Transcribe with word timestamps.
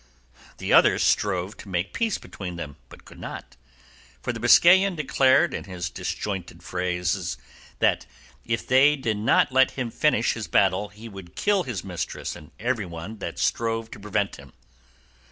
The 0.57 0.73
others 0.73 1.03
strove 1.03 1.57
to 1.57 1.69
make 1.69 1.93
peace 1.93 2.17
between 2.17 2.55
them, 2.55 2.77
but 2.89 3.05
could 3.05 3.19
not, 3.19 3.55
for 4.19 4.33
the 4.33 4.39
Biscayan 4.39 4.95
declared 4.95 5.53
in 5.53 5.65
his 5.65 5.91
disjointed 5.91 6.63
phrase 6.63 7.37
that 7.77 8.07
if 8.43 8.65
they 8.67 8.95
did 8.95 9.17
not 9.17 9.51
let 9.51 9.69
him 9.77 9.91
finish 9.91 10.33
his 10.33 10.47
battle 10.47 10.87
he 10.89 11.07
would 11.07 11.35
kill 11.35 11.61
his 11.61 11.83
mistress 11.83 12.35
and 12.35 12.49
everyone 12.59 13.19
that 13.19 13.37
strove 13.37 13.91
to 13.91 13.99
prevent 13.99 14.37
him. 14.37 14.53